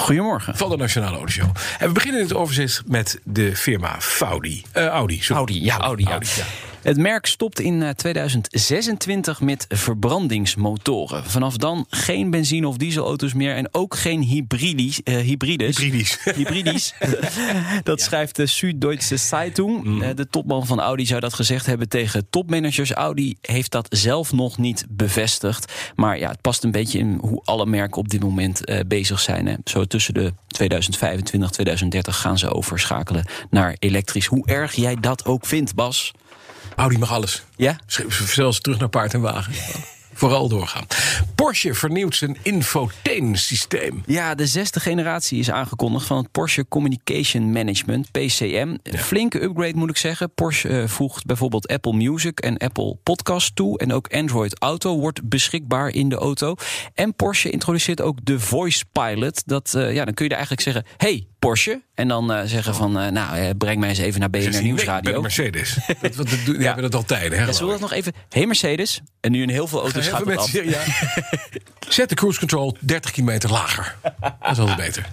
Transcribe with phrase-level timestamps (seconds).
[0.00, 0.56] Goedemorgen.
[0.56, 1.50] van de Nationale Autoshow.
[1.78, 4.62] En we beginnen het overzicht met de firma Faudi.
[4.72, 5.36] Eh, Audi, sorry.
[5.36, 6.18] Audi, ja, Audi, ja.
[6.82, 11.24] Het merk stopt in eh, 2026 met verbrandingsmotoren.
[11.24, 15.76] Vanaf dan geen benzine- of dieselauto's meer en ook geen hybridisch, eh, hybrides.
[15.76, 16.18] Hybridisch.
[16.36, 16.94] Hybridisch.
[17.82, 20.02] dat schrijft de Süddeutsche Zeitung.
[20.02, 22.92] Eh, de topman van Audi zou dat gezegd hebben tegen topmanagers.
[22.92, 25.72] Audi heeft dat zelf nog niet bevestigd.
[25.96, 29.20] Maar ja, het past een beetje in hoe alle merken op dit moment eh, bezig
[29.20, 29.46] zijn.
[29.46, 29.54] Hè.
[29.64, 34.26] Zo tussen de 2025 en 2030 gaan ze overschakelen naar elektrisch.
[34.26, 36.12] Hoe erg jij dat ook vindt, Bas.
[36.80, 37.44] Audi mag alles.
[37.56, 37.78] Ja?
[38.26, 39.52] Zelfs terug naar paard en wagen.
[40.12, 40.86] Vooral doorgaan.
[41.34, 44.02] Porsche vernieuwt zijn infotainsysteem.
[44.06, 48.76] Ja, de zesde generatie is aangekondigd van het Porsche Communication Management, PCM.
[48.82, 50.34] Flinke upgrade moet ik zeggen.
[50.34, 53.78] Porsche eh, voegt bijvoorbeeld Apple Music en Apple Podcast toe.
[53.78, 56.54] En ook Android Auto wordt beschikbaar in de auto.
[56.94, 59.42] En Porsche introduceert ook de Voice Pilot.
[59.46, 61.80] Dat, eh, ja, dan kun je er eigenlijk zeggen: hey, Porsche.
[61.94, 64.62] En dan eh, zeggen van, eh, nou, eh, breng mij eens even naar BNR Nee,
[64.62, 65.12] Nieuwsradio.
[65.14, 65.74] de Mercedes.
[66.00, 67.38] dat, dat, dat, die hebben dat al tijden.
[67.38, 68.12] Hè, Ja, dat nog even?
[68.28, 69.00] Hey Mercedes.
[69.20, 70.52] En nu in heel veel auto's gaat veel af.
[70.52, 70.80] mensen.
[71.90, 73.96] Zet de cruise control 30 kilometer lager.
[74.20, 75.06] Dat is altijd beter.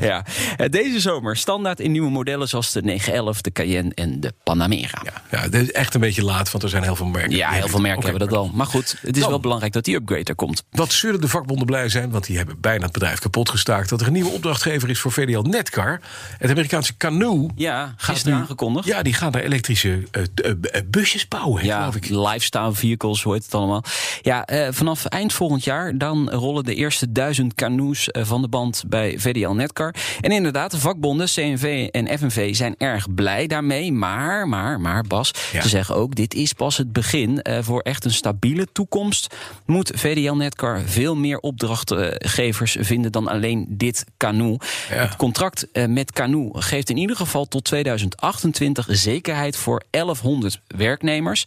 [0.00, 0.24] Ja.
[0.56, 5.02] Eh, Deze zomer standaard in nieuwe modellen zoals de 911, de Cayenne en de Panamera.
[5.04, 7.36] Ja, ja, dat is echt een beetje laat, want er zijn heel veel merken.
[7.36, 8.50] Ja, heel veel merken hebben dat al.
[8.54, 9.30] Maar goed, het is Dan.
[9.30, 10.64] wel belangrijk dat die upgrade er komt.
[10.70, 13.88] Wat zullen de vakbonden blij zijn, want die hebben bijna het bedrijf kapot gestaakt.
[13.88, 16.00] Dat er een nieuwe opdrachtgever is voor VDL Netcar.
[16.38, 17.50] Het Amerikaanse Canoe.
[17.54, 18.86] Ja, gaat nu- aangekondigd.
[18.86, 20.52] Ja, die gaan daar elektrische eh, eh,
[20.86, 22.08] busjes bouwen, Ja, geloof ik.
[22.08, 23.84] lifestyle vehicles, hoe heet het allemaal.
[24.22, 28.84] Ja, vanaf eind volgend jaar dan rollen de eerste duizend canoes eh, van de band
[28.86, 29.94] bij VDL Netcar.
[30.20, 33.92] En inderdaad, de vakbonden CNV en FNV zijn erg blij daarmee.
[33.92, 35.62] Maar, maar, maar Bas, Ja.
[35.62, 37.42] ze zeggen ook, dit is pas het begin.
[37.42, 39.34] Eh, voor echt een stabiele toekomst
[39.66, 44.60] moet VDL Netcar veel meer opdrachtgevers vinden dan alleen dit canoe.
[44.88, 44.94] Ja.
[44.96, 51.44] Het contract eh, met Canoe geeft in ieder geval tot 2028 zekerheid voor 1100 werknemers.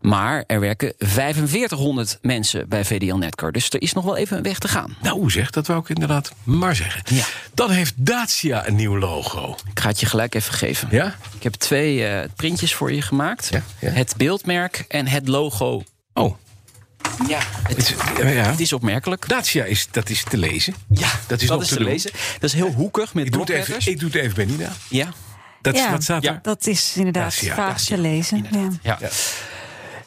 [0.00, 3.52] Maar er werken 4500 mensen bij VDL Netcar.
[3.52, 4.96] Dus er is nog wel even een weg te gaan.
[5.02, 7.02] Nou zeg, dat wou ik inderdaad maar zeggen.
[7.04, 7.24] Ja.
[7.54, 9.56] Dan heeft Dacia een nieuw logo.
[9.70, 10.88] Ik ga het je gelijk even geven.
[10.90, 11.14] Ja?
[11.36, 13.48] Ik heb twee eh, printjes voor je gemaakt.
[13.50, 13.90] Ja, ja.
[13.90, 15.82] Het beeldmerk en het logo.
[16.14, 16.34] Oh,
[17.28, 19.28] Ja, het, is, ja, het is opmerkelijk.
[19.28, 20.74] Dacia is, dat is te lezen.
[20.88, 22.10] Ja, dat is nog te te lezen.
[22.32, 24.72] Dat is heel hoekig met Ik doe, het even, ik doe het even bij Nina.
[24.88, 25.08] Ja,
[25.62, 25.90] Dat, Ja.
[25.90, 26.32] Wat staat Ja.
[26.32, 26.38] er?
[26.42, 27.54] Dat is inderdaad Dacia.
[27.54, 28.46] vaak Dacia, te lezen.
[28.82, 28.98] Ja.
[29.00, 29.08] ja.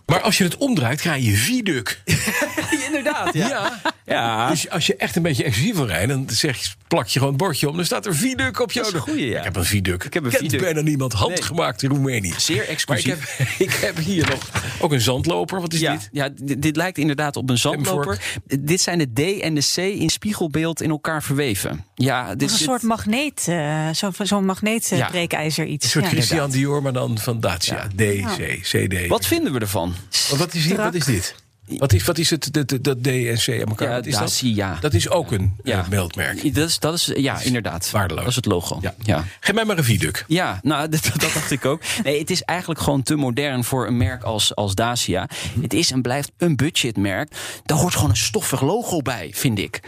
[0.05, 1.97] Maar als je het omdraait, krijg je Viduc.
[2.95, 3.33] inderdaad.
[3.33, 3.81] Ja.
[4.05, 4.49] ja.
[4.49, 7.33] Dus als je echt een beetje exclusief wil rijden, dan zeg je, plak je gewoon
[7.33, 7.75] het bordje om.
[7.75, 9.37] Dan staat er Viduc op een goeie, ja.
[9.37, 10.03] Ik heb een Viduc.
[10.03, 10.59] Ik heb een Kent Viduc.
[10.61, 11.13] bijna niemand.
[11.13, 12.33] Handgemaakt in Roemenië.
[12.37, 13.37] Zeer Maar ik exclusief.
[13.37, 14.49] heb, ik heb hier nog
[14.79, 15.61] ook een zandloper.
[15.61, 16.09] Wat is ja, dit?
[16.11, 18.19] Ja, dit, dit lijkt inderdaad op een zandloper.
[18.59, 21.85] Dit zijn de D en de C in spiegelbeeld in elkaar verweven.
[21.95, 25.83] Ja, dit is een dit- soort magneet, eh, zo- zo'n magneetbreekijzer iets.
[25.85, 26.11] Een soort Ja.
[26.11, 27.87] Christian Dior, maar dan van Dacia.
[27.95, 28.01] D,
[28.37, 29.07] C, CD.
[29.07, 29.95] Wat vinden we ervan?
[30.29, 31.35] Wat, wat, is, hier, wat is dit?
[31.67, 33.89] Wat is, wat is het, dat, dat D en C aan elkaar?
[33.89, 34.21] Ja, is dat?
[34.21, 34.77] Dacia.
[34.81, 35.85] Dat is ook een Ja.
[35.89, 37.91] Dat is, dat is ja, inderdaad.
[37.91, 38.23] waardeloos.
[38.23, 38.77] Dat is het logo.
[38.81, 38.93] Ja.
[39.03, 39.25] ja.
[39.39, 40.23] Geef mij maar een Viduc.
[40.27, 41.81] Ja, nou, dat, dat dacht ik ook.
[42.03, 45.29] Nee, het is eigenlijk gewoon te modern voor een merk als, als Dacia.
[45.61, 47.31] Het is en blijft een budgetmerk.
[47.65, 49.79] Daar hoort gewoon een stoffig logo bij, vind ik.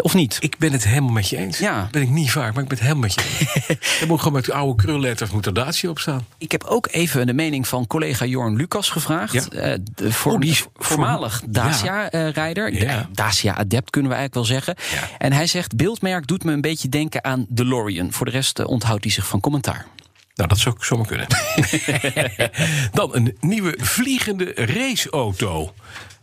[0.00, 0.36] Of niet?
[0.40, 1.58] Ik ben het helemaal met je eens.
[1.58, 1.88] Ja.
[1.90, 3.98] Ben ik niet vaak, maar ik ben het helemaal met je eens.
[4.00, 6.26] Er moet gewoon met oude krulletters moet er Dacia op staan.
[6.38, 9.32] Ik heb ook even de mening van collega Jorn Lucas gevraagd.
[9.32, 9.60] Ja.
[9.60, 10.66] Eh, de voor, Oh, die is
[11.18, 12.72] voormalig Dacia-rijder.
[12.74, 13.08] Ja.
[13.12, 14.74] Dacia-adept kunnen we eigenlijk wel zeggen.
[15.00, 15.08] Ja.
[15.18, 18.12] En hij zegt, beeldmerk doet me een beetje denken aan DeLorean.
[18.12, 19.86] Voor de rest eh, onthoudt hij zich van commentaar.
[20.34, 21.26] Nou, dat zou zomaar kunnen.
[22.92, 25.74] Dan een nieuwe vliegende raceauto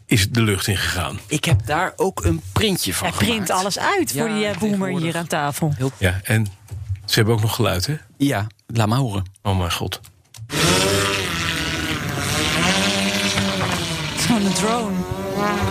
[0.05, 1.19] is de lucht ingegaan.
[1.27, 4.57] Ik heb daar ook een printje van Hij print alles uit voor Ja, die eh,
[4.57, 5.01] boomer tegenwoordig.
[5.01, 5.73] hier aan tafel.
[5.97, 6.47] Ja, en
[7.05, 7.95] ze hebben ook nog geluid, hè?
[8.17, 9.23] ja, laat maar horen.
[9.41, 9.99] Oh mijn god.
[14.11, 14.95] Het is een drone.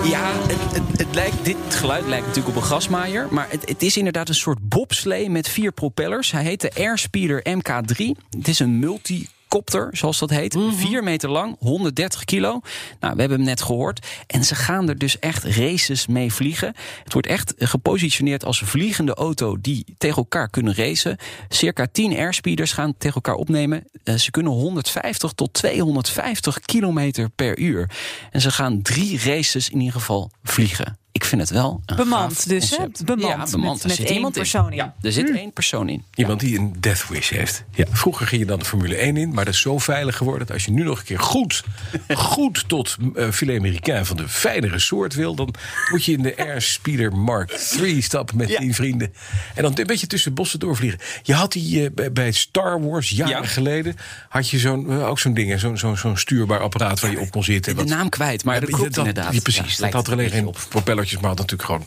[0.04, 3.26] Ja, het, het, het lijkt, dit geluid lijkt natuurlijk op een gasmaaier.
[3.30, 6.30] Maar het, het is inderdaad een soort bobslee met vier propellers.
[6.30, 8.04] Hij heet de Airspeeder MK3.
[8.30, 10.56] Het is een multi quadcopter, zoals dat heet.
[10.70, 12.60] 4 meter lang, 130 kilo.
[13.00, 14.06] Nou, we hebben hem net gehoord.
[14.26, 16.74] En ze gaan er dus echt races mee vliegen.
[17.04, 21.16] Het wordt echt gepositioneerd als vliegende auto die tegen elkaar kunnen racen.
[21.48, 23.84] Circa 10 airspeeders gaan tegen elkaar opnemen.
[24.04, 27.90] Eh, ze kunnen 150 tot 250 kilometer per uur.
[28.30, 30.99] En ze gaan drie races in ieder geval vliegen.
[31.12, 32.84] Ik vind het wel een Bemand gaaf dus, hè?
[33.04, 33.62] Bemand, Ja, bemand.
[33.74, 34.76] met- Er met zit één iemand persoon in.
[34.76, 36.04] Ja, er zit één persoon in.
[36.14, 37.64] Iemand die een death wish heeft.
[37.74, 40.46] Ja, vroeger ging je dan de Formule 1 in, maar dat is zo veilig geworden...
[40.46, 41.64] dat als je nu nog een keer goed,
[42.14, 45.34] goed tot eh filet américain van de fijnere soort wil...
[45.34, 45.54] dan
[45.90, 49.12] moet je in de Airspeeder Mark 3 stappen met tien vrienden.
[49.54, 51.00] En dan een beetje tussen bossen doorvliegen.
[51.22, 53.44] Je had die eh, bij- Star Wars jaren Ja.
[53.48, 53.96] geleden...
[54.28, 57.30] had je zo'n, eh, ook zo'n ding, zo'n zo'n zo'n stuurbaar apparaat waar je op
[57.30, 57.76] kon zitten.
[57.76, 59.34] De naam kwijt, maar Ja, dat klopt dat- inderdaad.
[59.34, 59.76] ja, precies.
[59.76, 61.84] Ja, dat had er een alleen geen propellertjes, maar had natuurlijk gewoon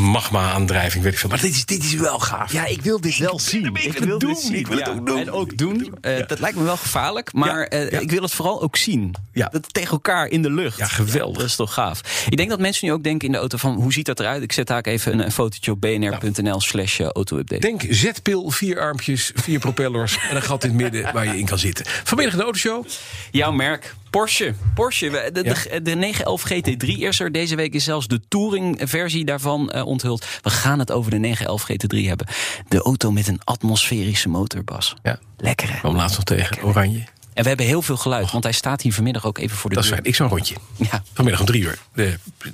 [0.00, 1.28] magma-aandrijving, weet ik veel.
[1.28, 2.52] Maar dit is, dit is wel gaaf.
[2.52, 3.64] Ja, ik wil dit wel zien.
[3.66, 4.54] ik wil het wil doen, dit zien.
[4.54, 5.18] ik wil het ook doen.
[5.18, 5.94] En ook doen.
[6.00, 7.98] Eh, Dat lijkt me wel gevaarlijk, maar Ja, eh, ja.
[7.98, 9.14] ik wil het vooral ook zien.
[9.32, 9.48] Ja.
[9.48, 10.78] Dat tegen elkaar in de lucht.
[10.78, 11.36] Ja, geweldig.
[11.38, 12.26] dat is toch gaaf.
[12.28, 14.42] Ik denk dat mensen nu ook denken in de auto van hoe ziet dat eruit?
[14.42, 17.60] Ik zet daar even een, een fotootje op bnr.nl slash eh, auto-update.
[17.60, 21.46] Denk zetpil, vier armpjes, vier propellers en een gat in het midden waar je in
[21.46, 21.84] kan zitten.
[22.04, 22.86] Vanmiddag de autoshow.
[23.30, 24.54] Jouw merk, Porsche.
[24.74, 27.32] Porsche, de, de, de 911 GT3 is er.
[27.32, 30.26] Deze week is zelfs de touring-versie daarvan eh, onthuld.
[30.42, 32.26] We gaan het over de 911 GT3 hebben.
[32.68, 34.94] De auto met een atmosferische motor, Bas.
[35.02, 35.78] Ja, Lekker hè?
[35.78, 36.62] kwam laatst nog tegen.
[36.62, 37.04] Oranje.
[37.34, 39.76] En we hebben heel veel geluid, want hij staat hier vanmiddag ook even voor de
[39.76, 39.98] Dat is deur.
[39.98, 40.10] fijn.
[40.10, 40.54] Ik zou een rondje.
[40.76, 41.02] Ja.
[41.12, 41.78] Vanmiddag om drie uur.
[41.94, 42.06] Eh,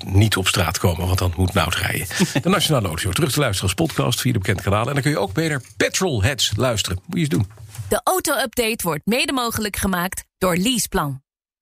[0.07, 2.07] niet op straat komen, want dan moet Nout rijden.
[2.43, 3.13] De Nationale Autoshow.
[3.13, 4.89] Terug te luisteren als podcast via de bekende kanalen.
[4.89, 6.99] En dan kun je ook de Petrolheads luisteren.
[7.07, 7.49] Moet je eens doen.
[7.89, 11.23] De auto-update wordt mede mogelijk gemaakt door Leaseplan.